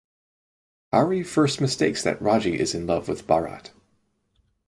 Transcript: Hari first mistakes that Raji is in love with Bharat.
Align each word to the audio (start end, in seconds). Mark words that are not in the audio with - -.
Hari 0.91 1.21
first 1.21 1.61
mistakes 1.61 2.01
that 2.01 2.19
Raji 2.19 2.59
is 2.59 2.73
in 2.73 2.87
love 2.87 3.07
with 3.07 3.27
Bharat. 3.27 3.69